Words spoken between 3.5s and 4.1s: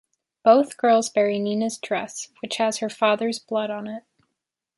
on it.